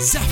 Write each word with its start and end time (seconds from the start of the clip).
ZAF, 0.00 0.22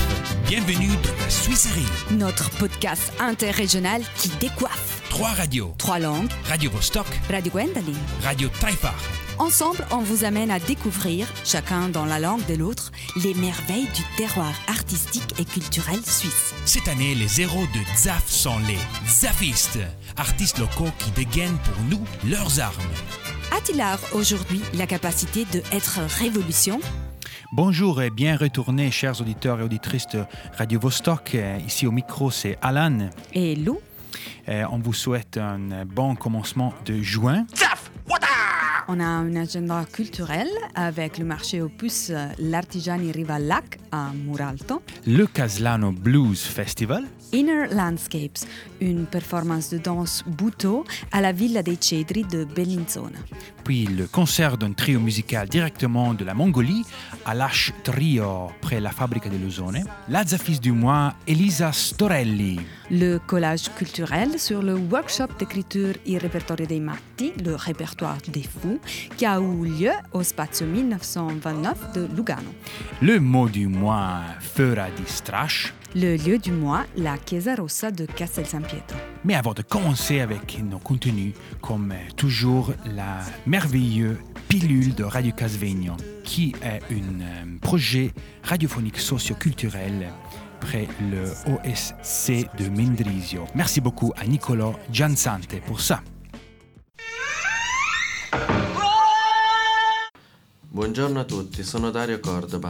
bienvenue 0.47 0.87
dans 0.87 1.21
la 1.21 1.29
Suisserie. 1.29 1.85
Notre 2.11 2.49
podcast 2.51 3.11
interrégional 3.19 4.01
qui 4.15 4.29
décoiffe. 4.39 5.01
Trois 5.09 5.33
radios. 5.33 5.75
Trois 5.77 5.99
langues. 5.99 6.29
Radio 6.45 6.71
Vostok, 6.71 7.05
Radio 7.29 7.51
Gwendoline. 7.51 7.97
Radio 8.23 8.47
Taifar. 8.61 8.95
Ensemble, 9.39 9.85
on 9.91 9.97
vous 9.97 10.23
amène 10.23 10.51
à 10.51 10.59
découvrir, 10.59 11.27
chacun 11.43 11.89
dans 11.89 12.05
la 12.05 12.17
langue 12.17 12.45
de 12.45 12.53
l'autre, 12.53 12.93
les 13.21 13.33
merveilles 13.33 13.89
du 13.93 14.03
terroir 14.15 14.53
artistique 14.69 15.37
et 15.37 15.43
culturel 15.43 15.99
suisse. 16.05 16.53
Cette 16.63 16.87
année, 16.87 17.13
les 17.13 17.41
héros 17.41 17.67
de 17.73 17.97
ZAF 17.97 18.25
sont 18.29 18.59
les 18.59 18.79
Zafistes, 19.05 19.79
artistes 20.15 20.59
locaux 20.59 20.91
qui 20.97 21.11
dégainent 21.11 21.59
pour 21.65 21.83
nous 21.89 22.05
leurs 22.25 22.61
armes. 22.61 22.73
A-t-il 23.51 23.83
aujourd'hui 24.13 24.61
la 24.75 24.87
capacité 24.87 25.43
de 25.51 25.61
être 25.73 25.99
révolution? 26.19 26.79
Bonjour 27.53 28.01
et 28.01 28.09
bien 28.09 28.35
retourné, 28.35 28.91
chers 28.91 29.21
auditeurs 29.21 29.59
et 29.59 29.63
auditrices 29.63 30.07
de 30.07 30.23
Radio 30.57 30.79
Vostok. 30.79 31.37
Ici 31.65 31.87
au 31.87 31.91
micro, 31.91 32.29
c'est 32.31 32.57
Alan. 32.61 33.09
Et 33.33 33.55
Lou 33.55 33.79
Euh, 34.49 34.63
on 34.71 34.79
vous 34.79 34.93
souhaite 34.93 35.37
un 35.37 35.85
bon 35.85 36.15
commencement 36.15 36.73
de 36.85 37.01
juin. 37.01 37.45
On 38.89 39.01
a 39.01 39.05
un 39.05 39.35
agenda 39.35 39.83
culturel 39.91 40.47
avec 40.73 41.17
le 41.17 41.25
marché 41.25 41.61
aux 41.61 41.67
puces 41.67 42.11
L'Artigiani 42.39 43.11
Riva 43.11 43.37
Lac 43.37 43.79
à 43.91 44.11
Muralto, 44.13 44.81
Le 45.05 45.25
Caslano 45.27 45.91
Blues 45.91 46.41
Festival. 46.41 47.03
Inner 47.33 47.67
Landscapes, 47.71 48.45
une 48.79 49.05
performance 49.05 49.69
de 49.69 49.77
danse 49.77 50.23
buto 50.25 50.85
à 51.11 51.21
la 51.21 51.31
Villa 51.31 51.61
dei 51.61 51.77
Cedri 51.79 52.23
de 52.23 52.45
Bellinzona. 52.45 53.19
Puis 53.63 53.85
le 53.85 54.07
concert 54.07 54.57
d'un 54.57 54.71
trio 54.71 54.99
musical 54.99 55.49
directement 55.49 56.13
de 56.13 56.23
la 56.23 56.33
Mongolie 56.33 56.85
à 57.25 57.35
l'H 57.35 57.73
Trio 57.83 58.51
près 58.61 58.79
la 58.79 58.91
Fabbrica 58.91 59.29
de 59.29 59.37
Lusone. 59.37 59.83
La 60.07 60.23
Zafis 60.23 60.59
du 60.59 60.71
mois, 60.71 61.13
Elisa 61.27 61.71
Storelli. 61.73 62.59
Le 62.89 63.17
collage 63.17 63.69
culturel 63.75 64.39
sur 64.39 64.61
le 64.61 64.75
workshop 64.75 65.27
d'écriture 65.37 65.95
Il 66.05 66.19
répertorio 66.19 66.65
dei 66.65 66.79
matti, 66.79 67.33
le 67.43 67.55
répertoire 67.55 68.17
des 68.29 68.43
fous, 68.43 68.79
qui 69.17 69.25
a 69.25 69.39
eu 69.39 69.65
lieu 69.65 69.91
au 70.13 70.23
Spazio 70.23 70.65
1929 70.65 71.93
de 71.93 72.07
Lugano. 72.15 72.53
Le 73.01 73.19
mot 73.19 73.49
du 73.49 73.67
mois, 73.67 74.21
Fera 74.39 74.89
di 74.91 75.03
Strash. 75.05 75.73
Le 75.95 76.15
lieu 76.17 76.37
du 76.37 76.51
mois, 76.51 76.85
la 76.95 77.15
Chiesa 77.25 77.55
Rossa 77.55 77.91
de 77.91 78.05
Castel 78.05 78.45
San 78.45 78.61
Pietro. 78.61 78.97
Mais 79.23 79.35
avant 79.35 79.53
de 79.53 79.61
commencer 79.61 80.19
avec 80.19 80.61
nos 80.61 80.79
contenus, 80.79 81.33
comme 81.61 81.93
toujours, 82.15 82.73
la 82.85 83.19
merveilleuse 83.45 84.17
pilule 84.49 84.93
de 84.93 85.03
Radio 85.03 85.31
Casvegno, 85.31 85.95
qui 86.23 86.53
est 86.61 86.81
un 86.93 87.21
euh, 87.21 87.57
projet 87.61 88.13
radiophonique 88.43 88.97
socio-culturel 88.99 90.09
près 90.59 90.87
le 91.09 91.31
OSC 91.51 92.47
de 92.57 92.69
Mendrisio. 92.69 93.45
Merci 93.55 93.81
beaucoup 93.81 94.11
à 94.17 94.25
Nicolas 94.25 94.73
Giansante 94.91 95.59
pour 95.65 95.79
ça. 95.79 96.01
Buongiorno 100.69 101.21
a 101.21 101.23
tutti, 101.23 101.63
sono 101.63 101.89
Dario 101.89 102.19
Cordova. 102.19 102.69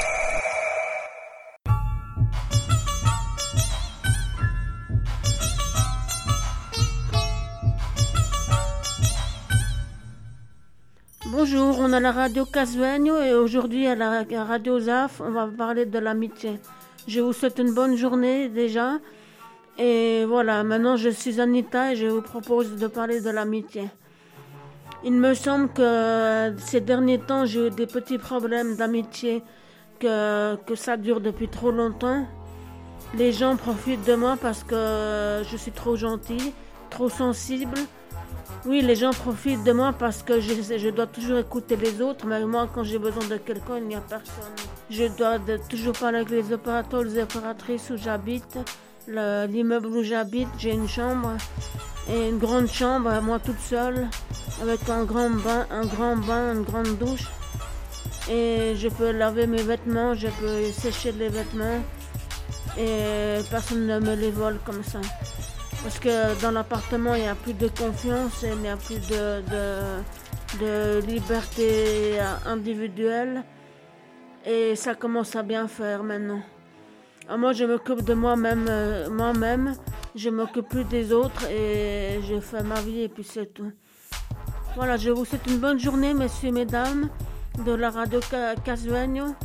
On 11.91 11.93
a 11.93 11.99
la 11.99 12.13
radio 12.13 12.45
Casvegno 12.45 13.21
et 13.21 13.33
aujourd'hui 13.33 13.85
à 13.85 13.95
la 13.95 14.23
radio 14.45 14.79
ZAF, 14.79 15.19
on 15.19 15.31
va 15.31 15.45
parler 15.45 15.85
de 15.85 15.99
l'amitié. 15.99 16.57
Je 17.05 17.19
vous 17.19 17.33
souhaite 17.33 17.59
une 17.59 17.73
bonne 17.73 17.97
journée 17.97 18.47
déjà. 18.47 18.99
Et 19.77 20.23
voilà, 20.23 20.63
maintenant 20.63 20.95
je 20.95 21.09
suis 21.09 21.41
Anita 21.41 21.91
et 21.91 21.97
je 21.97 22.07
vous 22.07 22.21
propose 22.21 22.77
de 22.77 22.87
parler 22.87 23.19
de 23.19 23.29
l'amitié. 23.29 23.89
Il 25.03 25.11
me 25.11 25.33
semble 25.33 25.67
que 25.73 26.53
ces 26.59 26.79
derniers 26.79 27.19
temps, 27.19 27.45
j'ai 27.45 27.67
eu 27.67 27.69
des 27.71 27.87
petits 27.87 28.19
problèmes 28.19 28.77
d'amitié, 28.77 29.43
que, 29.99 30.55
que 30.65 30.75
ça 30.75 30.95
dure 30.95 31.19
depuis 31.19 31.49
trop 31.49 31.71
longtemps. 31.71 32.25
Les 33.17 33.33
gens 33.33 33.57
profitent 33.57 34.05
de 34.05 34.15
moi 34.15 34.37
parce 34.41 34.63
que 34.63 35.41
je 35.43 35.57
suis 35.57 35.73
trop 35.73 35.97
gentille, 35.97 36.53
trop 36.89 37.09
sensible. 37.09 37.77
Oui, 38.65 38.81
les 38.81 38.95
gens 38.95 39.09
profitent 39.11 39.63
de 39.63 39.71
moi 39.71 39.91
parce 39.97 40.21
que 40.21 40.39
je, 40.39 40.89
dois 40.91 41.07
toujours 41.07 41.39
écouter 41.39 41.75
les 41.75 41.99
autres, 42.01 42.27
mais 42.27 42.43
moi, 42.45 42.69
quand 42.73 42.83
j'ai 42.83 42.99
besoin 42.99 43.25
de 43.27 43.37
quelqu'un, 43.37 43.77
il 43.77 43.87
n'y 43.87 43.95
a 43.95 44.01
personne. 44.01 44.43
Je 44.89 45.05
dois 45.17 45.39
toujours 45.67 45.93
parler 45.93 46.19
avec 46.19 46.29
les 46.29 46.53
opérateurs, 46.53 47.03
les 47.03 47.19
opératrices 47.23 47.89
où 47.89 47.97
j'habite, 47.97 48.59
le- 49.07 49.47
l'immeuble 49.47 49.87
où 49.87 50.03
j'habite. 50.03 50.47
J'ai 50.59 50.73
une 50.73 50.87
chambre 50.87 51.31
et 52.07 52.29
une 52.29 52.37
grande 52.37 52.67
chambre, 52.67 53.09
moi 53.21 53.39
toute 53.39 53.59
seule, 53.59 54.07
avec 54.61 54.87
un 54.89 55.05
grand 55.05 55.31
bain, 55.31 55.65
un 55.71 55.85
grand 55.85 56.17
bain, 56.17 56.53
une 56.53 56.63
grande 56.63 56.97
douche. 56.99 57.27
Et 58.29 58.75
je 58.77 58.89
peux 58.89 59.11
laver 59.11 59.47
mes 59.47 59.63
vêtements, 59.63 60.13
je 60.13 60.27
peux 60.27 60.71
sécher 60.71 61.11
les 61.13 61.29
vêtements 61.29 61.81
et 62.77 63.39
personne 63.49 63.87
ne 63.87 63.99
me 63.99 64.13
les 64.15 64.29
vole 64.29 64.59
comme 64.65 64.83
ça. 64.83 64.99
Parce 65.83 65.97
que 65.97 66.39
dans 66.41 66.51
l'appartement, 66.51 67.15
il 67.15 67.21
n'y 67.23 67.27
a 67.27 67.35
plus 67.35 67.53
de 67.53 67.67
confiance, 67.67 68.43
il 68.43 68.57
n'y 68.59 68.69
a 68.69 68.77
plus 68.77 68.99
de, 70.59 70.99
liberté 71.07 72.19
individuelle. 72.45 73.43
Et 74.45 74.75
ça 74.75 74.95
commence 74.95 75.35
à 75.35 75.43
bien 75.43 75.67
faire 75.67 76.03
maintenant. 76.03 76.41
Alors 77.27 77.39
moi, 77.39 77.53
je 77.53 77.63
m'occupe 77.65 78.03
de 78.03 78.13
moi-même, 78.13 78.67
euh, 78.69 79.09
moi-même. 79.09 79.75
Je 80.15 80.29
m'occupe 80.29 80.67
plus 80.67 80.83
des 80.83 81.13
autres 81.13 81.47
et 81.49 82.19
je 82.27 82.39
fais 82.39 82.63
ma 82.63 82.81
vie 82.81 83.01
et 83.01 83.09
puis 83.09 83.23
c'est 83.23 83.53
tout. 83.53 83.71
Voilà, 84.75 84.97
je 84.97 85.09
vous 85.09 85.25
souhaite 85.25 85.45
une 85.47 85.59
bonne 85.59 85.79
journée, 85.79 86.13
messieurs 86.13 86.51
mesdames, 86.51 87.09
de 87.65 87.71
la 87.71 87.89
radio 87.91 88.19
Ca- 88.21 88.55
Casvegno, 88.55 89.35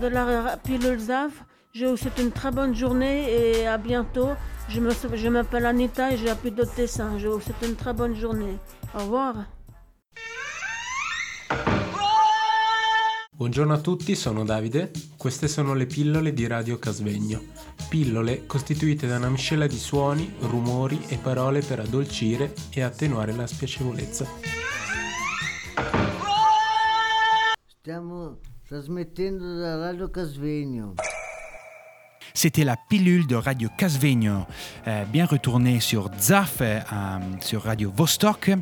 de 0.00 0.06
la 0.06 0.56
pilule 0.58 0.98
ZAF. 0.98 1.32
Je 1.72 1.86
vous 1.86 1.96
souhaite 1.96 2.18
une 2.18 2.32
très 2.32 2.50
bonne 2.50 2.74
journée 2.74 3.32
et 3.32 3.66
à 3.66 3.78
bientôt. 3.78 4.30
Je 4.68 4.80
me- 4.80 5.16
je 5.16 5.28
m'appelle 5.28 5.66
Anita 5.66 6.12
et 6.12 6.16
j'ai 6.18 6.28
appris 6.30 6.50
de 6.50 6.66
dessin. 6.76 7.18
Je 7.18 7.28
vous 7.28 7.40
souhaite 7.40 7.62
une 7.62 7.74
très 7.76 7.92
bonne 7.94 8.14
journée. 8.14 8.58
Au 8.94 8.98
revoir. 8.98 9.34
Buongiorno 13.32 13.72
a 13.72 13.78
tutti, 13.78 14.14
sono 14.16 14.44
Davide. 14.44 14.90
Queste 15.16 15.46
sono 15.48 15.72
le 15.74 15.86
pillole 15.86 16.32
di 16.32 16.46
Radio 16.46 16.78
Casvegno. 16.78 17.40
Pillole 17.88 18.46
costituite 18.46 19.06
da 19.06 19.16
una 19.16 19.28
miscela 19.30 19.66
di 19.66 19.78
suoni, 19.78 20.34
rumori 20.40 21.00
e 21.08 21.16
parole 21.16 21.60
per 21.60 21.78
addolcire 21.80 22.52
e 22.70 22.82
attenuare 22.82 23.32
la 23.32 23.46
spiacevolezza. 23.46 24.26
Stiamo 27.78 28.38
trasmettendo 28.66 29.56
da 29.56 29.76
Radio 29.76 30.10
Casvegno. 30.10 30.94
C'était 32.38 32.62
la 32.62 32.76
pilule 32.76 33.26
de 33.26 33.34
Radio 33.34 33.68
Casvegno, 33.76 34.46
euh, 34.86 35.04
bien 35.06 35.26
retournée 35.26 35.80
sur 35.80 36.08
ZAF, 36.20 36.58
euh, 36.60 36.78
sur 37.40 37.64
Radio 37.64 37.90
Vostok. 37.90 38.52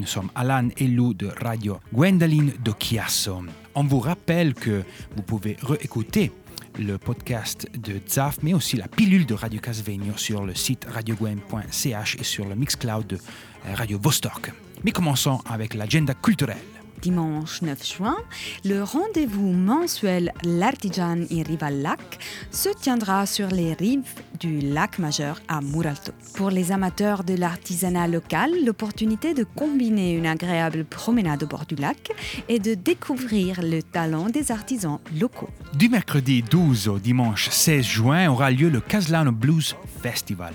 Nous 0.00 0.06
sommes 0.06 0.30
Alan 0.34 0.70
et 0.78 0.86
Lou 0.86 1.12
de 1.12 1.30
Radio 1.38 1.80
Gwendoline 1.92 2.54
de 2.64 2.72
Chiasso. 2.80 3.42
On 3.74 3.84
vous 3.84 4.00
rappelle 4.00 4.54
que 4.54 4.84
vous 5.14 5.22
pouvez 5.22 5.58
réécouter 5.62 6.32
le 6.78 6.96
podcast 6.96 7.68
de 7.78 8.00
ZAF, 8.08 8.38
mais 8.42 8.54
aussi 8.54 8.78
la 8.78 8.88
pilule 8.88 9.26
de 9.26 9.34
Radio 9.34 9.60
Casvegno 9.60 10.16
sur 10.16 10.46
le 10.46 10.54
site 10.54 10.86
radiogwen.ch 10.90 12.16
et 12.18 12.24
sur 12.24 12.46
le 12.46 12.54
Mixcloud 12.54 13.06
de 13.06 13.16
euh, 13.16 13.74
Radio 13.74 13.98
Vostok. 13.98 14.50
Mais 14.82 14.92
commençons 14.92 15.42
avec 15.44 15.74
l'agenda 15.74 16.14
culturelle. 16.14 16.79
Dimanche 17.02 17.62
9 17.62 17.96
juin, 17.96 18.16
le 18.64 18.82
rendez-vous 18.82 19.52
mensuel 19.52 20.32
L'Artigian 20.44 21.22
in 21.30 21.42
Riva 21.46 21.70
Lac 21.70 22.18
se 22.50 22.68
tiendra 22.68 23.26
sur 23.26 23.48
les 23.48 23.72
rives 23.74 24.12
du 24.38 24.60
lac 24.60 24.98
majeur 24.98 25.40
à 25.48 25.60
Muralto. 25.60 26.12
Pour 26.34 26.50
les 26.50 26.72
amateurs 26.72 27.24
de 27.24 27.34
l'artisanat 27.34 28.08
local, 28.08 28.50
l'opportunité 28.64 29.34
de 29.34 29.44
combiner 29.44 30.14
une 30.14 30.26
agréable 30.26 30.84
promenade 30.84 31.42
au 31.42 31.46
bord 31.46 31.66
du 31.66 31.74
lac 31.74 32.12
et 32.48 32.58
de 32.58 32.74
découvrir 32.74 33.62
le 33.62 33.82
talent 33.82 34.28
des 34.28 34.52
artisans 34.52 34.98
locaux. 35.18 35.50
Du 35.74 35.88
mercredi 35.88 36.42
12 36.42 36.88
au 36.88 36.98
dimanche 36.98 37.48
16 37.50 37.84
juin 37.84 38.30
aura 38.30 38.50
lieu 38.50 38.68
le 38.68 38.80
Caslano 38.80 39.32
Blues 39.32 39.74
Festival. 40.02 40.52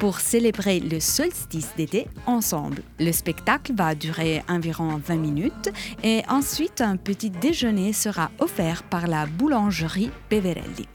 pour 0.00 0.18
célébrer 0.18 0.80
le 0.80 0.98
solstice 0.98 1.70
d'été 1.76 2.08
ensemble. 2.26 2.82
Le 2.98 3.12
spectacle 3.12 3.74
va 3.74 3.94
durer 3.94 4.42
environ 4.48 5.00
20 5.04 5.16
minutes 5.16 5.70
et 6.02 6.22
ensuite 6.28 6.80
un 6.80 6.96
petit 6.96 7.30
déjeuner 7.30 7.92
sera 7.92 8.32
offert 8.40 8.82
par 8.82 9.06
la 9.06 9.26
boulangerie 9.26 10.10
Peverelli. 10.28 10.88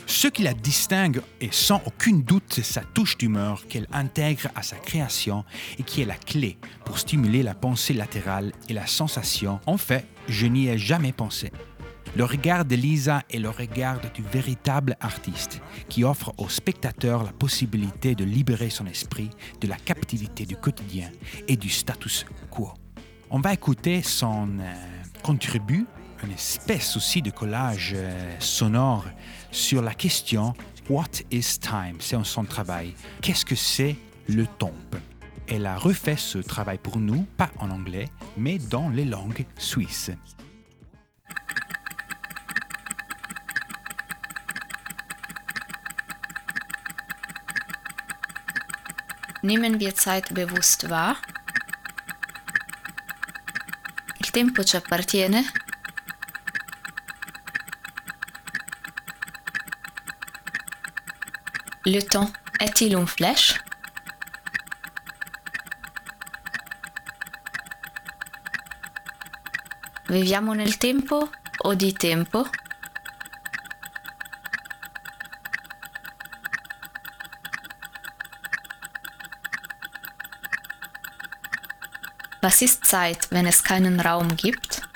Ce 0.08 0.28
qui 0.28 0.44
la 0.44 0.54
distingue 0.54 1.22
est 1.42 1.54
sans 1.54 1.82
aucun 1.86 2.18
doute 2.18 2.62
sa 2.62 2.82
touche 2.82 3.18
d'humeur 3.18 3.68
qu'elle 3.68 3.88
intègre 3.92 4.50
à 4.56 4.64
sa 4.64 4.78
création 4.78 5.44
et 5.78 5.84
qui 5.84 6.02
est 6.02 6.06
la 6.06 6.16
clé 6.16 6.58
pour 6.86 7.00
stimuler 7.00 7.44
la 7.44 7.54
pensée 7.54 7.94
latérale 7.94 8.52
et 8.70 8.74
la 8.74 8.88
sensation. 8.88 9.60
En 9.66 9.78
fait, 9.78 10.06
je 10.28 10.46
n'y 10.48 10.68
ai 10.68 10.78
jamais 10.78 11.12
pensé. 11.12 11.52
Le 12.16 12.26
regard 12.26 12.64
de 12.64 12.76
Lisa 12.76 13.24
est 13.32 13.40
le 13.40 13.50
regard 13.50 14.00
du 14.14 14.22
véritable 14.22 14.96
artiste 15.00 15.62
qui 15.90 16.04
offre 16.04 16.32
au 16.38 16.48
spectateur 16.48 17.24
la 17.24 17.32
possibilité 17.32 18.14
de 18.14 18.24
libérer 18.24 18.70
son 18.70 18.86
esprit 18.86 19.32
de 19.60 19.68
la 19.68 19.78
captivité 19.78 20.46
du 20.46 20.56
quotidien 20.56 21.10
et 21.48 21.58
du 21.58 21.70
status 21.70 22.28
quo. 22.52 22.72
On 23.32 23.40
va 23.40 23.52
écouter 23.52 24.04
son 24.04 24.60
euh, 24.60 24.74
contribut, 25.24 25.88
une 26.24 26.32
espèce 26.32 26.96
aussi 26.96 27.22
de 27.22 27.32
collage 27.32 27.94
euh, 27.96 28.36
sonore 28.40 29.06
sur 29.52 29.82
la 29.82 29.94
question 29.94 30.54
What 30.90 31.24
is 31.32 31.60
time? 31.60 31.98
C'est 32.00 32.22
son 32.26 32.44
travail. 32.44 32.94
Qu'est-ce 33.22 33.46
que 33.46 33.56
c'est 33.56 33.96
le 34.28 34.46
temps 34.46 34.74
Elle 35.48 35.66
a 35.66 35.78
refait 35.78 36.18
ce 36.18 36.40
travail 36.40 36.78
pour 36.78 36.98
nous, 36.98 37.26
pas 37.38 37.50
en 37.60 37.70
anglais, 37.72 38.10
mais 38.38 38.58
dans 38.58 38.90
les 38.90 39.06
langues 39.06 39.46
suisses. 39.58 40.12
Nehmen 49.42 49.80
wir 49.80 49.94
Zeit 49.94 50.34
bewusst 50.34 50.90
wahr? 50.90 51.22
Il 54.20 54.32
tempo 54.32 54.64
ci 54.64 54.78
appartiene? 54.78 55.44
Le 61.86 62.00
temps 62.00 62.32
est-il 62.62 62.94
une 62.96 63.06
flèche? 63.06 63.62
Viviamo 70.08 70.54
nel 70.54 70.78
tempo 70.78 71.30
o 71.64 71.74
di 71.76 71.92
tempo? 71.92 72.48
Was 82.42 82.62
ist 82.62 82.86
Zeit, 82.86 83.30
wenn 83.32 83.46
es 83.46 83.62
keinen 83.62 84.00
Raum 84.00 84.38
gibt? 84.38 84.88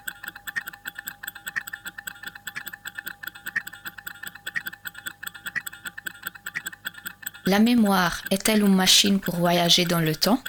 La 7.48 7.60
mémoire 7.60 8.24
est-elle 8.30 8.60
une 8.60 8.76
machine 8.76 9.22
pour 9.22 9.38
voyager 9.38 9.86
dans 9.86 10.02
le 10.02 10.14
temps? 10.14 10.44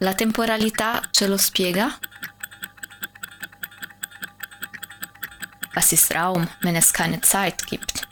La 0.00 0.12
temporalità 0.12 1.02
ce 1.12 1.24
lo 1.26 1.38
spiega? 1.38 1.90
Was 5.76 5.94
wenn 6.62 6.74
es 6.74 6.92
keine 6.92 7.20
Zeit 7.20 7.64
gibt? 7.68 8.04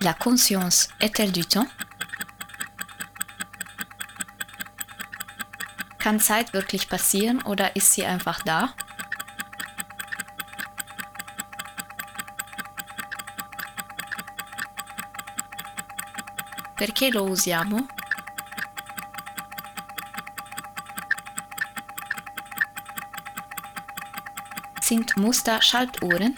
La 0.00 0.14
conscience 0.14 0.88
est-elle 0.98 1.30
du 1.30 1.44
temps? 1.44 1.68
Kann 6.06 6.20
Zeit 6.20 6.52
wirklich 6.52 6.88
passieren 6.88 7.42
oder 7.42 7.74
ist 7.74 7.92
sie 7.92 8.06
einfach 8.06 8.40
da? 8.42 8.72
Perché 16.76 17.10
lo 17.10 17.24
usiamo? 17.24 17.88
Sind 24.80 25.16
Muster 25.16 25.60
Schaltuhren? 25.60 26.36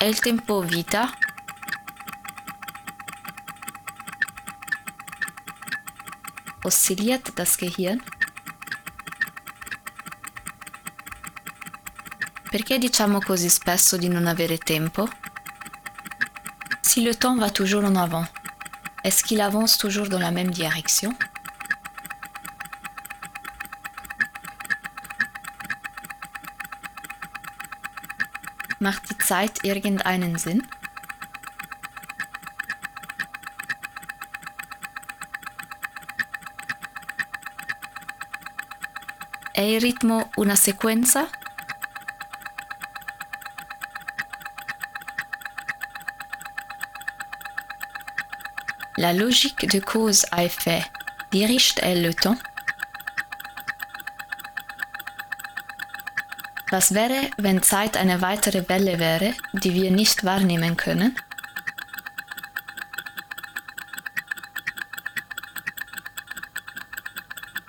Il 0.00 0.20
tempo 0.20 0.62
vita? 0.70 1.08
Oszilliert 6.68 7.32
das 7.38 7.56
Gehirn? 7.56 7.98
Perché 12.50 12.76
diciamo 12.76 13.20
così 13.20 13.48
spesso 13.48 13.96
di 13.96 14.08
non 14.08 14.26
avere 14.26 14.58
tempo? 14.58 15.08
Si 16.82 17.02
le 17.02 17.16
temps 17.16 17.38
va 17.40 17.48
toujours 17.48 17.84
en 17.84 17.96
avant, 17.96 18.26
est-ce 19.02 19.24
qu'il 19.24 19.40
avance 19.40 19.78
toujours 19.78 20.10
dans 20.10 20.20
la 20.20 20.30
même 20.30 20.50
direction? 20.50 21.16
Macht 28.78 29.08
die 29.08 29.16
Zeit 29.16 29.64
irgendeinen 29.64 30.36
Sinn? 30.36 30.68
È 39.58 39.62
il 39.62 39.80
ritmo 39.80 40.30
una 40.36 40.54
sequenza? 40.54 41.28
La 48.98 49.12
logique 49.12 49.66
de 49.66 49.80
cause 49.80 50.24
à 50.30 50.44
effet 50.44 50.88
dirige-t-elle 51.32 52.02
le 52.02 52.14
temps? 52.14 52.38
Was 56.70 56.94
wäre, 56.94 57.28
wenn 57.38 57.60
Zeit 57.60 57.96
eine 57.96 58.20
weitere 58.20 58.68
Welle 58.68 59.00
wäre, 59.00 59.34
die 59.54 59.74
wir 59.74 59.90
nicht 59.90 60.22
wahrnehmen 60.22 60.76
können? 60.76 61.16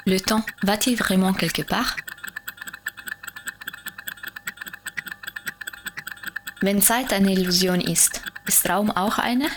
Le 0.10 0.20
temps 0.20 0.44
va-t-il 0.64 0.96
vraiment 0.96 1.34
quelque 1.34 1.62
part? 1.62 1.96
Wenn 6.62 6.82
Zeit 6.82 7.14
eine 7.14 7.32
Illusion 7.32 7.80
ist, 7.80 8.24
ist 8.48 8.68
Raum 8.68 8.90
auch 8.90 9.20
eine? 9.20 9.52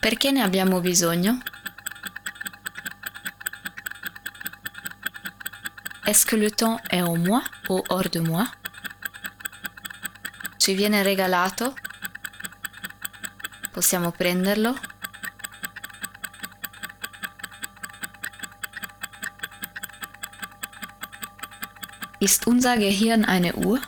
Perché 0.00 0.30
ne 0.30 0.44
abbiamo 0.44 0.80
bisogno? 0.80 1.40
Est-ce 6.06 6.24
que 6.24 6.36
le 6.36 6.52
temps 6.52 6.80
è 6.88 7.02
en 7.02 7.16
moi 7.16 7.42
o 7.68 7.82
hors 7.88 8.10
de 8.10 8.20
moi? 8.20 8.48
Ci 10.56 10.74
viene 10.74 11.02
regalato? 11.02 11.74
Possiamo 13.72 14.12
prenderlo? 14.12 14.89
Ist 22.22 22.46
unser 22.46 22.76
Gehirn 22.76 23.24
eine 23.24 23.54
Uhr? 23.54 23.80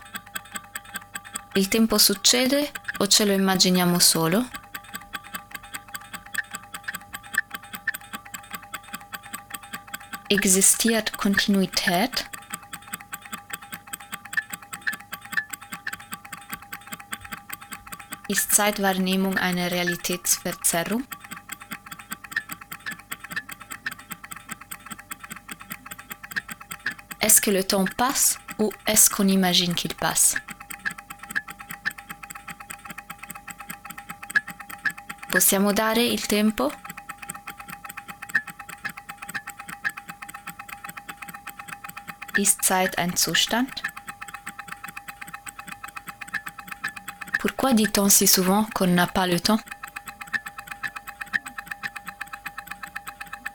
Il 1.53 1.69
tempo 1.69 1.99
succede 1.99 2.67
o 2.97 3.05
ce 3.05 3.25
lo 3.25 3.31
immaginiamo 3.31 3.99
solo? 3.99 4.43
Existiert 10.29 11.15
Kontinuität? 11.15 12.27
Ist 18.27 18.51
Zeitwahrnehmung 18.51 19.37
eine 19.37 19.69
Realitätsverzerrung? 19.69 21.03
Est-ce 27.23 27.39
que 27.39 27.51
le 27.51 27.63
temps 27.63 27.85
passe 27.85 28.37
ou 28.59 28.69
est-ce 28.85 29.09
qu'on 29.09 29.29
imagine 29.29 29.73
qu'il 29.73 29.95
passe? 29.95 30.35
Possiamo 35.31 35.71
dare 35.71 36.01
il 36.01 36.27
tempo? 36.27 36.69
Ist 42.35 42.61
Zeit 42.61 42.97
ein 42.97 43.15
Zustand? 43.15 43.71
Pourquoi 47.39 47.73
dit-on 47.73 48.09
si 48.09 48.27
souvent 48.27 48.67
qu'on 48.73 48.87
n'a 48.87 49.07
pas 49.07 49.27
le 49.27 49.39
temps? 49.39 49.61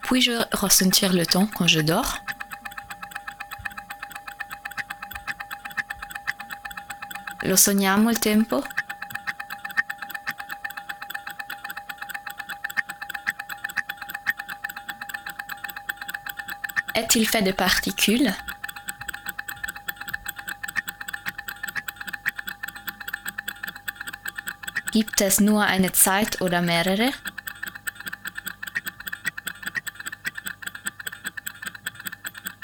Puis-je 0.05 0.57
ressentir 0.57 1.12
le 1.12 1.27
temps 1.27 1.47
quand 1.55 1.66
je 1.66 1.81
dors? 1.81 2.28
Lo 7.49 7.57
sogniamo 7.57 8.11
il 8.11 8.19
tempo? 8.19 8.63
Est-il 16.93 17.27
fait 17.27 17.41
de 17.41 17.53
particules 17.53 18.35
Gibt 24.93 25.19
es 25.23 25.41
nur 25.41 25.63
eine 25.63 25.93
Zeit 25.93 26.43
oder 26.43 26.61
mehrere? 26.61 27.15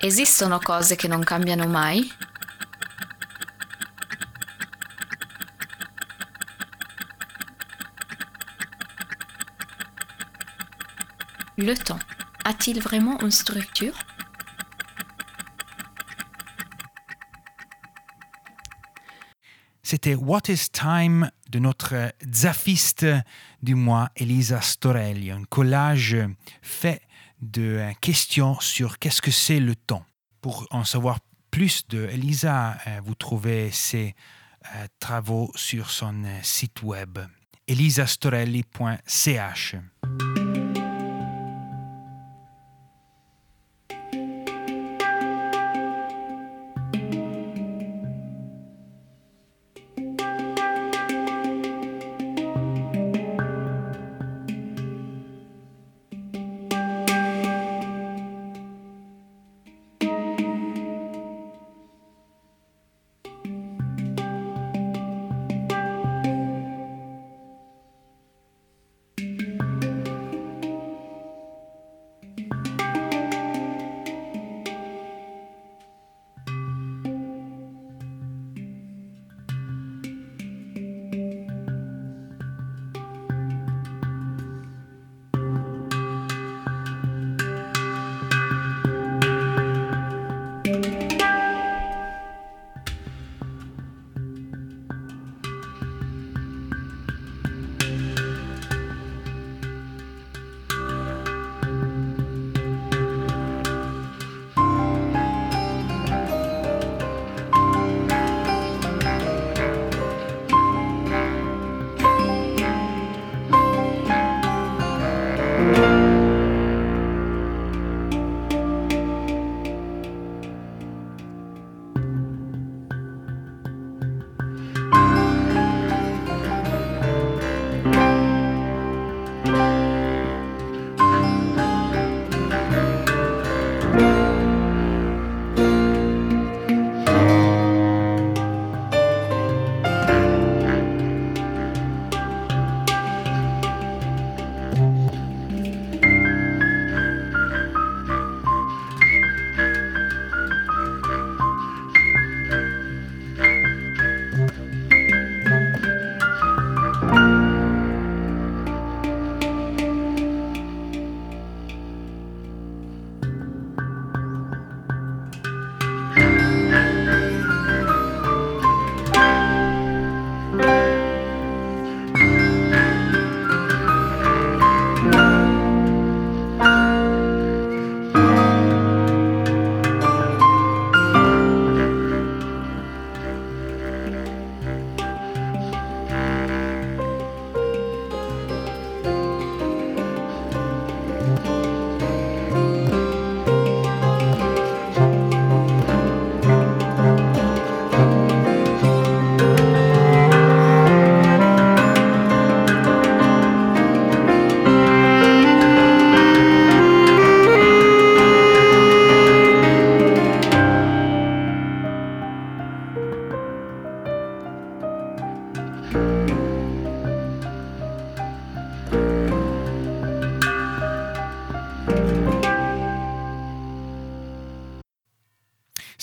Esistono 0.02 0.58
cose 0.58 0.96
che 0.96 1.08
non 1.08 1.24
cambiano 1.24 1.66
mai? 1.66 2.23
Le 11.64 11.74
temps 11.74 11.98
a-t-il 12.44 12.82
vraiment 12.82 13.18
une 13.20 13.30
structure? 13.30 13.94
C'était 19.82 20.14
What 20.14 20.42
is 20.48 20.68
Time 20.70 21.30
de 21.48 21.58
notre 21.58 22.12
zafiste 22.30 23.06
du 23.62 23.74
mois, 23.74 24.10
Elisa 24.14 24.60
Storelli, 24.60 25.30
un 25.30 25.44
collage 25.44 26.18
fait 26.60 27.00
de 27.40 27.80
questions 28.02 28.60
sur 28.60 28.98
qu'est-ce 28.98 29.22
que 29.22 29.30
c'est 29.30 29.60
le 29.60 29.74
temps. 29.74 30.04
Pour 30.42 30.66
en 30.70 30.84
savoir 30.84 31.20
plus 31.50 31.88
de 31.88 32.06
Elisa, 32.12 32.76
euh, 32.86 33.00
vous 33.02 33.14
trouvez 33.14 33.70
ses 33.70 34.14
euh, 34.66 34.86
travaux 34.98 35.50
sur 35.54 35.88
son 35.88 36.24
euh, 36.24 36.38
site 36.42 36.82
web 36.82 37.18
elisastorelli.ch. 37.66 39.76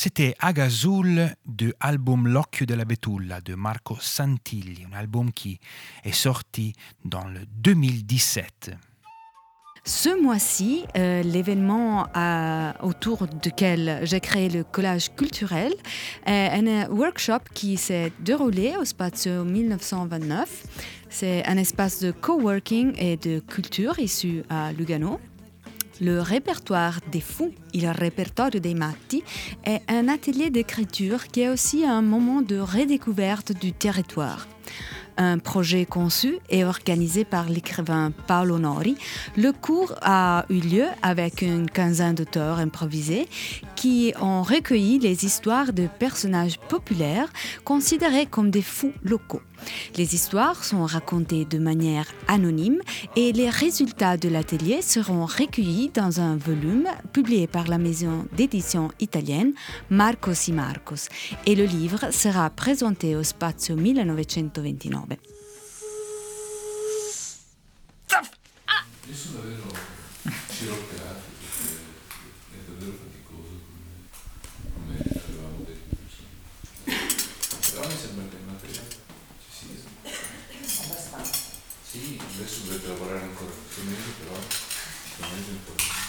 C'était 0.04 0.34
Agazul 0.40 1.36
de 1.46 1.76
album 1.80 2.28
L'occhio 2.28 2.66
della 2.66 2.86
betulla 2.86 3.40
de 3.40 3.54
Marco 3.54 3.96
Santilli, 4.02 4.84
un 4.92 4.98
album 4.98 5.32
qui 5.32 5.60
est 6.04 6.12
sorti 6.12 6.74
dans 7.06 7.26
le 7.26 7.42
2017. 7.46 8.72
Ce 9.84 10.20
mois-ci, 10.20 10.86
euh, 10.98 11.22
l'événement 11.22 12.08
autour 12.82 13.28
duquel 13.28 14.00
j'ai 14.02 14.20
créé 14.20 14.50
le 14.50 14.64
collage 14.64 15.14
culturel 15.14 15.72
est 16.26 16.50
un 16.50 16.90
workshop 16.90 17.42
qui 17.54 17.78
s'est 17.78 18.12
déroulé 18.22 18.74
au 18.80 18.86
Spazio 18.86 19.44
1929. 19.44 20.66
C'est 21.12 21.46
un 21.46 21.58
espace 21.58 22.00
de 22.00 22.10
coworking 22.10 22.96
et 22.98 23.18
de 23.18 23.38
culture 23.40 24.00
issu 24.00 24.42
à 24.50 24.74
Lugano. 24.74 25.20
Le 26.02 26.20
répertoire 26.20 27.00
des 27.12 27.22
fous, 27.22 27.54
il 27.74 27.86
répertoire 27.86 28.50
des 28.50 28.74
matti, 28.74 29.24
est 29.66 29.82
un 29.88 30.08
atelier 30.08 30.50
d'écriture 30.50 31.28
qui 31.28 31.42
est 31.42 31.50
aussi 31.50 31.86
un 31.86 32.02
moment 32.02 32.42
de 32.42 32.58
redécouverte 32.58 33.52
du 33.52 33.72
territoire 33.72 34.48
un 35.18 35.38
projet 35.38 35.86
conçu 35.86 36.38
et 36.50 36.64
organisé 36.64 37.26
par 37.26 37.50
l'écrivain 37.50 38.12
Paolo 38.28 38.60
Nori. 38.60 38.96
Le 39.38 39.52
cours 39.52 39.94
a 40.02 40.46
eu 40.50 40.60
lieu 40.60 40.86
avec 41.02 41.42
une 41.42 41.70
quinzaine 41.70 42.16
d'auteurs 42.16 42.60
improvisés 42.60 43.28
qui 43.76 44.14
ont 44.22 44.44
recueilli 44.44 45.00
les 45.00 45.26
histoires 45.26 45.74
de 45.74 45.88
personnages 46.00 46.60
populaires 46.60 47.30
considérés 47.64 48.26
comme 48.26 48.52
des 48.52 48.62
fous 48.62 48.94
locaux. 49.04 49.42
Les 49.98 50.16
histoires 50.16 50.64
sont 50.64 50.86
racontées 50.86 51.46
de 51.46 51.60
manière 51.60 52.08
anonyme 52.28 52.80
et 53.16 53.32
les 53.32 53.50
résultats 53.50 54.18
de 54.18 54.30
l'atelier 54.30 54.82
seront 54.82 55.26
recueillis 55.26 55.92
dans 55.94 56.20
un 56.20 56.36
volume 56.36 56.88
publié 57.14 57.48
par 57.48 57.68
la 57.68 57.78
maison 57.78 58.26
d'édition 58.36 58.90
italienne 59.00 59.54
Marcos 59.90 60.48
y 60.48 60.52
Marcos 60.52 61.10
et 61.46 61.56
le 61.56 61.66
livre 61.66 62.12
sera 62.12 62.50
présenté 62.50 63.16
au 63.16 63.24
Spazio 63.24 63.76
1929. 63.76 65.01
Nessuno 69.08 69.40
davvero 69.40 69.74
sciroperato 70.50 71.22
perché 71.42 71.76
è 72.52 72.58
davvero 72.68 72.94
faticoso 73.02 73.54
come, 73.66 73.96
come 74.74 74.94
avevamo 75.00 75.66
detto. 75.66 75.96
Però 77.72 77.88
mi 77.88 77.98
sembra 78.00 78.26
che 78.30 78.36
il 78.36 78.46
materiale 78.46 78.90
ci 79.42 79.50
sia. 79.58 79.82
Abbastanza. 80.86 81.40
Sì, 81.90 82.22
adesso 82.36 82.58
dovete 82.66 82.88
lavorare 82.88 83.22
ancora 83.22 83.52
questo 83.52 83.82
mese, 83.84 84.12
però 84.24 84.36
sicuramente 85.06 85.50
è 85.50 85.54
importante. 85.54 86.00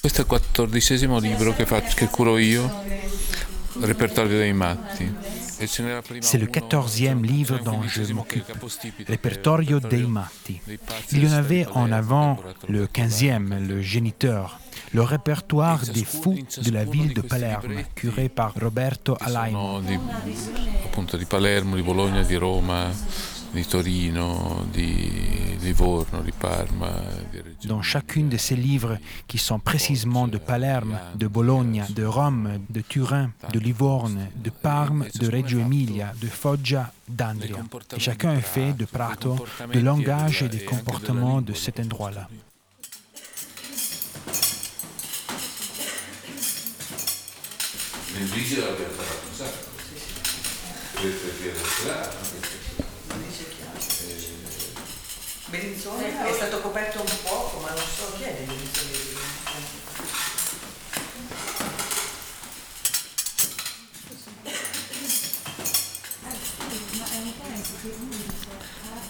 Questo 0.00 0.18
è 0.18 0.22
il 0.22 0.26
quattordicesimo 0.26 1.18
libro 1.20 1.54
che, 1.54 1.64
faccio, 1.64 1.94
che 1.94 2.08
curo 2.08 2.36
io, 2.36 2.70
Repertorio 3.80 4.36
dei 4.36 4.52
matti. 4.52 5.40
C'est 6.20 6.38
le 6.38 6.46
quatorzième 6.46 7.24
livre 7.24 7.58
dont 7.62 7.82
je 7.82 8.12
m'occupe, 8.12 8.44
è 9.08 9.18
dei 9.88 10.06
Matti. 10.06 10.60
Il 11.12 11.24
y 11.24 11.28
en 11.28 11.32
avait 11.32 11.66
en 11.74 11.92
avant 11.92 12.38
le 12.68 12.86
15e, 12.86 13.66
le 13.66 13.80
géniteur, 13.80 14.60
le 14.92 15.02
répertoire 15.02 15.80
des 15.86 16.04
fous 16.04 16.38
de 16.62 16.70
la 16.70 16.84
ville 16.84 17.14
de 17.14 17.20
Palerme, 17.20 17.82
curé 17.94 18.28
par 18.28 18.54
Roberto 18.60 19.16
Ci 19.20 19.32
Dans 27.64 27.82
chacune 27.82 28.28
de 28.28 28.36
ces 28.36 28.56
livres, 28.56 28.98
qui 29.28 29.38
sont 29.38 29.58
précisément 29.58 30.26
de 30.26 30.38
Palerme, 30.38 30.98
de 31.14 31.26
Bologne, 31.26 31.84
de 31.90 32.04
Rome, 32.04 32.58
de 32.70 32.80
Turin, 32.80 33.30
de 33.52 33.58
Livorne, 33.58 34.28
de 34.36 34.50
Parme, 34.50 35.06
de 35.14 35.28
Reggio 35.30 35.60
Emilia, 35.60 36.12
de 36.20 36.28
Foggia, 36.28 36.92
d'Andria. 37.08 37.58
Et 37.96 38.00
chacun 38.00 38.34
est 38.34 38.40
fait 38.40 38.72
de 38.72 38.84
Prato, 38.84 39.36
de 39.72 39.80
langage 39.80 40.42
et 40.42 40.48
des 40.48 40.64
comportements 40.64 41.42
de 41.42 41.52
cet 41.52 41.78
endroit-là. 41.78 42.28
Nel 48.14 48.28
vigile 48.28 48.60
l'abbiamo 48.60 48.92
parlato 48.94 49.26
un 49.26 49.34
sacco. 49.34 49.72
Bellinzone 55.52 56.30
è 56.30 56.32
stato 56.32 56.62
coperto 56.62 57.00
un 57.00 57.12
poco, 57.24 57.58
ma 57.60 57.68
non 57.68 57.84
so 57.94 58.10
chi 58.16 58.22
è 58.22 58.32
Bellinzone. 58.32 59.01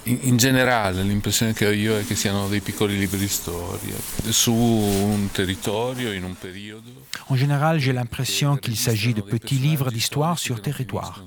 In, 0.05 0.37
generale 0.37 1.05
l'impressione 1.05 1.53
che 1.53 1.65
ho 1.65 1.71
io 1.71 1.97
è 1.97 2.05
che 2.05 2.17
siano 2.17 2.49
dei 2.49 2.61
piccoli 2.61 2.99
libri 2.99 3.19
di 3.19 3.29
storia 3.29 3.95
su 4.31 4.53
un 4.53 5.29
territorio, 5.31 6.13
in 6.13 6.25
un 6.25 6.35
periodo. 6.35 6.91
En 7.29 7.37
général, 7.37 7.79
j'ai 7.79 7.93
l'impression 7.93 8.57
qu'il 8.57 8.77
s'agit 8.77 9.15
de 9.15 9.21
petits 9.21 9.59
livres 9.59 9.93
d'histoire 9.93 10.39
sur 10.39 10.61
territoire, 10.61 11.25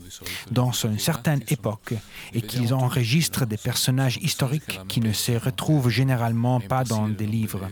dans 0.51 0.73
une 0.73 0.99
certaine 0.99 1.41
époque, 1.47 1.93
et 2.33 2.41
qu'ils 2.41 2.73
enregistrent 2.73 3.45
des 3.45 3.57
personnages 3.57 4.17
historiques 4.21 4.81
qui 4.89 4.99
ne 4.99 5.13
se 5.13 5.31
retrouvent 5.31 5.89
généralement 5.89 6.59
pas 6.59 6.83
dans 6.83 7.07
des 7.07 7.27
livres. 7.27 7.69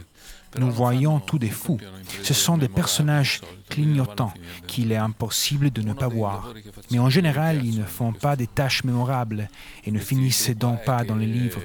Nous 0.57 0.71
voyons 0.71 1.19
tous 1.19 1.39
des 1.39 1.49
fous. 1.49 1.79
Ce 2.21 2.33
sont 2.33 2.57
des 2.57 2.67
personnages 2.67 3.41
clignotants 3.69 4.33
qu'il 4.67 4.91
est 4.91 4.97
impossible 4.97 5.71
de 5.71 5.81
ne 5.81 5.93
pas 5.93 6.07
voir. 6.07 6.53
Mais 6.91 6.99
en 6.99 7.09
général, 7.09 7.65
ils 7.65 7.79
ne 7.79 7.85
font 7.85 8.13
pas 8.13 8.35
des 8.35 8.47
tâches 8.47 8.83
mémorables 8.83 9.49
et 9.85 9.91
ne 9.91 9.99
finissent 9.99 10.51
donc 10.51 10.83
pas 10.85 11.03
dans 11.03 11.15
les 11.15 11.25
livres. 11.25 11.61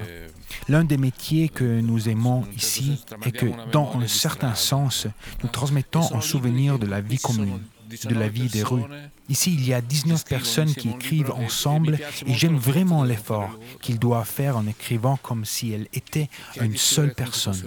L'un 0.67 0.83
des 0.83 0.97
métiers 0.97 1.49
que 1.49 1.79
nous 1.81 2.09
aimons 2.09 2.43
ici 2.55 3.03
est 3.25 3.31
que, 3.31 3.47
dans 3.71 3.91
un 3.95 4.07
certain 4.07 4.55
sens, 4.55 5.07
nous 5.43 5.49
transmettons 5.49 6.15
un 6.15 6.21
souvenir 6.21 6.79
de 6.79 6.87
la 6.87 7.01
vie 7.01 7.17
commune, 7.17 7.59
de 7.89 8.15
la 8.15 8.27
vie 8.27 8.47
des 8.47 8.63
rues. 8.63 8.83
Ici, 9.29 9.53
il 9.53 9.67
y 9.67 9.73
a 9.73 9.81
19 9.81 10.25
personnes 10.25 10.73
qui 10.73 10.89
écrivent 10.89 11.31
ensemble 11.31 11.99
et 12.25 12.33
j'aime 12.33 12.57
vraiment 12.57 13.03
l'effort 13.03 13.57
qu'il 13.81 13.99
doit 13.99 14.23
faire 14.23 14.57
en 14.57 14.65
écrivant 14.67 15.17
comme 15.17 15.45
si 15.45 15.71
elle 15.71 15.87
était 15.93 16.29
une 16.61 16.77
seule 16.77 17.13
personne. 17.13 17.61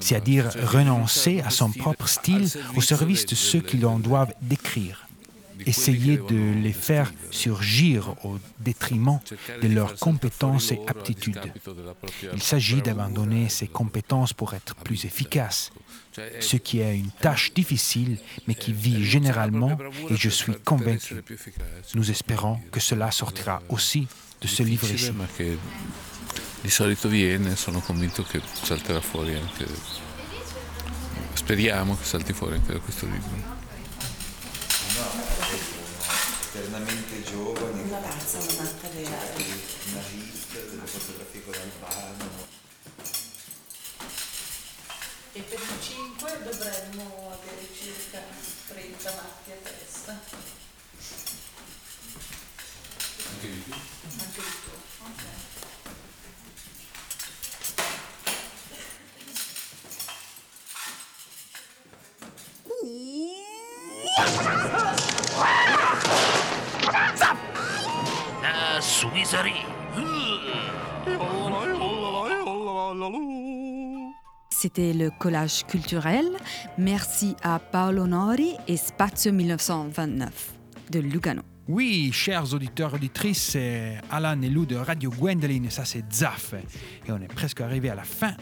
C'est-à-dire 0.00 0.50
renoncer 0.62 1.40
à 1.40 1.50
son 1.50 1.70
propre 1.70 2.08
style 2.08 2.48
au 2.76 2.80
service 2.80 3.26
de 3.26 3.34
ceux 3.34 3.60
qui 3.60 3.78
l'en 3.78 3.98
doivent 3.98 4.34
décrire. 4.42 5.07
Essayer 5.66 6.16
de 6.16 6.54
les 6.62 6.72
faire 6.72 7.12
surgir 7.30 8.14
au 8.24 8.38
détriment 8.60 9.20
de 9.62 9.68
leurs 9.68 9.96
compétences 9.96 10.72
et 10.72 10.80
aptitudes. 10.86 11.52
Il 12.32 12.42
s'agit 12.42 12.82
d'abandonner 12.82 13.48
ces 13.48 13.66
compétences 13.66 14.32
pour 14.32 14.54
être 14.54 14.74
plus 14.76 15.04
efficace, 15.04 15.70
ce 16.40 16.56
qui 16.56 16.80
est 16.80 16.96
une 16.96 17.10
tâche 17.10 17.52
difficile 17.54 18.18
mais 18.46 18.54
qui 18.54 18.72
vit 18.72 19.04
généralement 19.04 19.76
et 20.10 20.16
je 20.16 20.28
suis 20.28 20.54
convaincu. 20.64 21.16
Nous 21.94 22.10
espérons 22.10 22.60
que 22.70 22.80
cela 22.80 23.10
sortira 23.10 23.62
aussi 23.68 24.06
de 24.40 24.46
ce 24.46 24.62
livre 24.62 24.90
ici. 24.90 25.10
ma 25.12 25.26
che 25.36 25.58
di 26.60 26.70
solito 26.70 27.08
viene, 27.08 27.56
sono 27.56 27.80
convinto 27.80 28.22
che 28.22 28.40
salterà 28.62 29.00
fuori 29.00 29.34
anche. 29.34 29.66
Speriamo 31.34 31.96
che 31.96 32.04
salti 32.04 32.32
fuori 32.32 32.56
anche 32.56 32.72
da 32.72 32.78
questo 32.78 33.06
libro. 33.06 33.57
there's 36.58 36.74
an 36.74 36.82
amazing 36.82 36.97
C'était 74.50 74.92
le 74.92 75.10
collage 75.16 75.64
culturel. 75.66 76.26
Merci 76.78 77.36
à 77.42 77.60
Paolo 77.60 78.08
Nori 78.08 78.56
et 78.66 78.76
Spazio 78.76 79.30
1929 79.32 80.52
de 80.90 80.98
Lugano. 80.98 81.42
Oui, 81.68 82.10
chers 82.12 82.52
auditeurs, 82.52 82.94
auditrices, 82.94 83.50
c'est 83.52 83.98
Alan 84.10 84.40
et 84.42 84.48
Lou 84.48 84.66
de 84.66 84.74
Radio 84.74 85.10
Gwendoline, 85.10 85.70
ça 85.70 85.84
c'est 85.84 86.02
Zaf. 86.12 86.54
Et 87.06 87.12
on 87.12 87.20
est 87.20 87.32
presque 87.32 87.60
arrivé 87.60 87.90
à 87.90 87.94
la 87.94 88.04
fin 88.04 88.34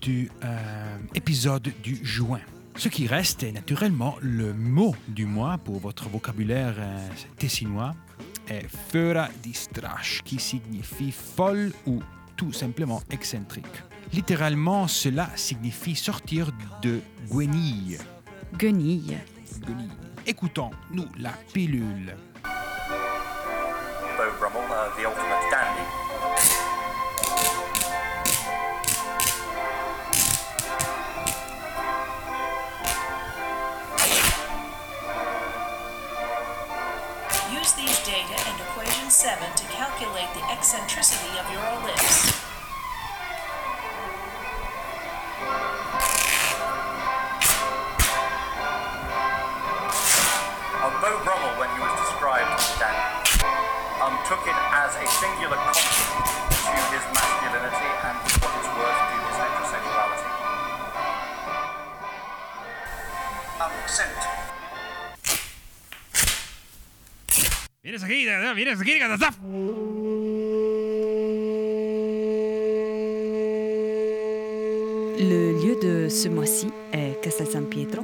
du 0.00 0.30
euh, 0.42 0.96
épisode 1.14 1.70
du 1.82 1.98
juin. 2.02 2.40
Ce 2.76 2.88
qui 2.88 3.06
reste 3.06 3.42
est 3.42 3.52
naturellement 3.52 4.16
le 4.22 4.54
mot 4.54 4.94
du 5.08 5.26
mois 5.26 5.58
pour 5.58 5.80
votre 5.80 6.08
vocabulaire 6.08 6.76
euh, 6.78 7.08
tessinois 7.36 7.94
est 8.48 8.68
Föra 8.68 9.28
di 9.42 9.52
strash, 9.52 10.22
qui 10.24 10.38
signifie 10.38 11.12
folle 11.12 11.72
ou 11.86 12.00
tout 12.36 12.52
simplement 12.52 13.02
excentrique. 13.10 13.82
Littéralement, 14.12 14.88
cela 14.88 15.28
signifie 15.36 15.94
sortir 15.94 16.50
de 16.82 17.00
guenille. 17.30 17.98
Guenille. 18.56 19.18
Guenille. 19.66 19.90
Écoutons-nous 20.26 21.08
la 21.18 21.32
pilule. 21.52 22.16
Brummel, 24.38 24.62
uh, 24.70 24.90
the 24.96 25.04
ultimate 25.04 25.50
dandy. 25.50 26.07
Data 38.08 38.40
and 38.48 38.56
equation 38.56 39.10
7 39.10 39.36
to 39.52 39.64
calculate 39.68 40.32
the 40.32 40.40
eccentricity 40.48 41.28
of 41.36 41.44
your 41.52 41.60
ellipse. 41.76 42.48
Beau 50.98 51.14
Brummel, 51.22 51.54
when 51.60 51.70
he 51.76 51.80
was 51.84 51.94
described 52.00 52.50
as 52.58 52.74
dandy, 52.74 52.98
um, 54.02 54.18
took 54.26 54.42
it 54.48 54.58
as 54.74 54.96
a 54.98 55.06
singular 55.06 55.54
compliment 55.54 56.26
to 56.50 56.74
his 56.90 57.04
masculinity 57.14 57.90
and 58.02 58.18
for 58.26 58.34
what 58.42 58.52
it's 58.58 58.66
worth 58.74 58.98
to 59.06 59.16
his 59.22 59.36
heterosexuality. 59.38 60.26
Um, 63.62 64.37
Le 75.20 75.52
lieu 75.62 75.76
de 75.82 76.10
ce 76.10 76.28
mois-ci 76.28 76.66
est 76.92 77.18
Castel 77.22 77.46
San 77.46 77.64
Pietro, 77.66 78.02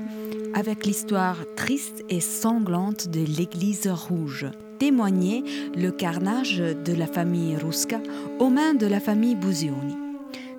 avec 0.55 0.87
l'histoire 0.87 1.37
triste 1.55 2.03
et 2.09 2.21
sanglante 2.21 3.09
de 3.09 3.21
l'église 3.21 3.89
rouge. 3.89 4.47
Témoignait 4.79 5.43
le 5.77 5.91
carnage 5.91 6.57
de 6.57 6.95
la 6.95 7.07
famille 7.07 7.57
Rusca 7.57 8.01
aux 8.39 8.49
mains 8.49 8.73
de 8.73 8.87
la 8.87 9.01
famille 9.01 9.35
Busioni. 9.35 9.97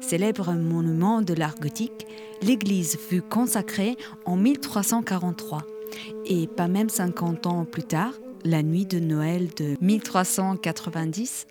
Célèbre 0.01 0.51
monument 0.53 1.23
de 1.23 1.33
l'art 1.33 1.55
gothique, 1.59 2.05
l'église 2.43 2.95
fut 2.97 3.23
consacrée 3.23 3.97
en 4.25 4.35
1343 4.35 5.63
et 6.27 6.45
pas 6.45 6.67
même 6.67 6.89
50 6.89 7.47
ans 7.47 7.65
plus 7.65 7.83
tard, 7.83 8.13
la 8.45 8.63
nuit 8.63 8.85
de 8.85 8.99
Noël 8.99 9.49
de 9.57 9.75
1390, 9.81 11.47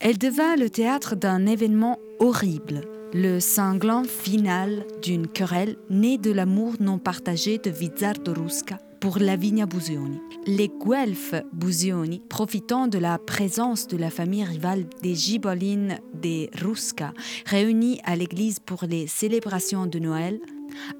elle 0.00 0.18
devint 0.18 0.56
le 0.56 0.68
théâtre 0.68 1.14
d'un 1.14 1.46
événement 1.46 1.98
horrible, 2.18 2.82
le 3.14 3.38
cinglant 3.38 4.04
final 4.04 4.84
d'une 5.02 5.28
querelle 5.28 5.76
née 5.88 6.18
de 6.18 6.32
l'amour 6.32 6.74
non 6.80 6.98
partagé 6.98 7.58
de 7.58 7.70
Vizzardo 7.70 8.34
Rusca 8.34 8.78
pour 9.00 9.18
Lavinia 9.18 9.66
Busioni. 9.66 10.20
Les 10.46 10.68
Guelfes 10.68 11.34
Busioni, 11.52 12.22
profitant 12.28 12.88
de 12.88 12.98
la 12.98 13.18
présence 13.18 13.86
de 13.86 13.96
la 13.96 14.10
famille 14.10 14.44
rivale 14.44 14.86
des 15.02 15.14
Gibolines 15.14 15.98
des 16.14 16.50
Rusca, 16.60 17.12
réunis 17.46 18.00
à 18.04 18.16
l'église 18.16 18.58
pour 18.58 18.84
les 18.88 19.06
célébrations 19.06 19.86
de 19.86 19.98
Noël, 19.98 20.40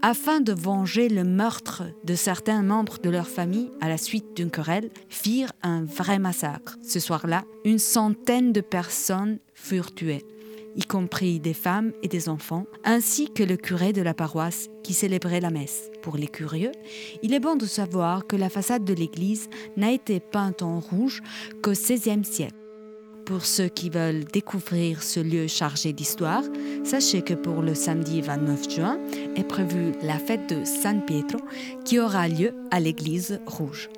afin 0.03 0.41
de 0.41 0.53
venger 0.53 1.09
le 1.09 1.25
meurtre 1.25 1.85
de 2.05 2.15
certains 2.15 2.63
membres 2.63 2.99
de 3.03 3.11
leur 3.11 3.29
famille 3.29 3.71
à 3.81 3.89
la 3.89 3.99
suite 3.99 4.37
d'une 4.37 4.51
querelle, 4.51 4.91
firent 5.09 5.53
un 5.63 5.85
vrai 5.85 6.19
massacre. 6.19 6.79
Ce 6.83 7.01
soir-là, 7.01 7.45
une 7.65 7.79
centaine 7.79 8.53
de 8.53 8.61
personnes 8.61 9.39
furent 9.55 9.95
tuées, 9.95 10.25
y 10.77 10.85
compris 10.85 11.41
des 11.41 11.55
femmes 11.55 11.93
et 12.03 12.09
des 12.09 12.29
enfants, 12.29 12.67
ainsi 12.85 13.31
que 13.33 13.43
le 13.43 13.57
curé 13.57 13.93
de 13.93 14.03
la 14.03 14.15
paroisse 14.15 14.69
qui 14.83 14.95
célébrait 14.95 15.41
la 15.41 15.51
messe. 15.51 15.91
Pour 16.03 16.17
les 16.17 16.29
curieux, 16.29 16.73
il 17.23 17.35
est 17.35 17.41
bon 17.41 17.57
de 17.57 17.67
savoir 17.67 18.27
que 18.27 18.37
la 18.37 18.49
façade 18.49 18.85
de 18.85 18.95
l'église 18.95 19.49
n'a 19.77 19.93
été 19.93 20.21
peinte 20.21 20.63
en 20.63 20.81
rouge 20.81 21.23
qu'au 21.63 21.73
XVIe 21.73 22.25
siècle. 22.25 22.62
Pour 23.27 23.45
ceux 23.45 23.69
qui 23.69 23.89
veulent 23.89 24.25
découvrir 24.25 25.03
ce 25.03 25.21
lieu 25.21 25.47
chargé 25.47 25.93
d'histoire, 25.93 26.43
sachez 26.85 27.23
que 27.23 27.35
pour 27.35 27.63
le 27.63 27.75
samedi 27.75 28.21
29 28.21 28.71
juin 28.71 28.99
est 29.37 29.45
prévue 29.45 29.93
la 30.03 30.19
fête 30.19 30.49
de 30.49 30.65
San 30.65 31.05
Pietro 31.05 31.39
qui 31.85 32.01
aura 32.01 32.27
lieu 32.27 32.53
à 32.71 32.81
l'église 32.81 33.41
rouge. 33.47 33.89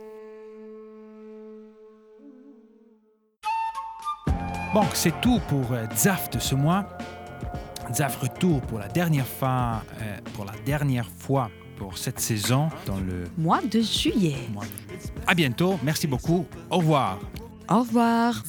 Bon, 4.74 4.84
c'est 4.92 5.18
tout 5.20 5.40
pour 5.48 5.72
euh, 5.72 5.86
Zaf 5.96 6.30
de 6.30 6.40
ce 6.40 6.54
mois. 6.54 6.84
Zaf 7.92 8.16
retour 8.16 8.60
pour 8.62 8.80
la 8.80 8.88
dernière 8.88 9.26
fois, 9.26 9.82
euh, 10.00 10.16
pour 10.34 10.44
la 10.44 10.54
dernière 10.66 11.08
fois 11.08 11.50
pour 11.76 11.96
cette 11.96 12.20
saison 12.20 12.68
dans 12.86 12.98
le 12.98 13.24
Mois 13.38 13.60
de 13.62 13.80
juillet. 13.80 14.36
mois 14.52 14.64
de 14.64 14.70
À 15.26 15.34
bientôt, 15.34 15.78
merci 15.82 16.06
beaucoup, 16.06 16.44
au 16.70 16.78
revoir. 16.78 17.18
Au 17.68 17.80
revoir. 17.80 18.42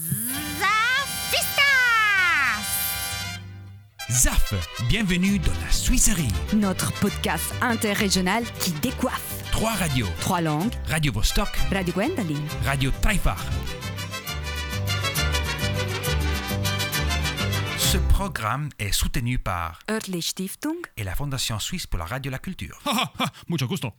ZAF, 4.21 4.53
bienvenue 4.87 5.39
dans 5.39 5.51
la 5.65 5.71
Suisserie. 5.71 6.27
Notre 6.53 6.91
podcast 6.99 7.53
interrégional 7.61 8.43
qui 8.59 8.71
décoiffe. 8.73 9.43
Trois 9.51 9.73
radios. 9.73 10.07
Trois 10.21 10.41
langues. 10.41 10.71
Radio 10.87 11.11
Vostok, 11.11 11.47
Radio 11.71 11.93
Gwendoline. 11.93 12.47
Radio 12.63 12.91
Taifar. 13.01 13.43
Ce 17.77 17.97
programme 17.97 18.69
est 18.79 18.91
soutenu 18.91 19.39
par 19.39 19.79
Örtlich 19.89 20.27
Stiftung. 20.29 20.75
et 20.97 21.03
la 21.03 21.15
Fondation 21.15 21.59
suisse 21.59 21.87
pour 21.87 21.99
la 21.99 22.05
radio 22.05 22.29
et 22.29 22.33
la 22.33 22.39
culture. 22.39 22.79
Mucho 23.49 23.67
gusto. 23.67 23.91